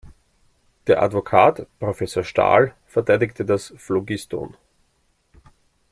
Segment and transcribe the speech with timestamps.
[0.87, 4.57] Der Advokat, Professor Stahl, verteidigte das Phlogiston.